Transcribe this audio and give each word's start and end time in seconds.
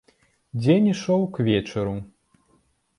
Дзень 0.61 0.87
ішоў 0.93 1.21
к 1.37 1.47
вечару. 1.51 1.95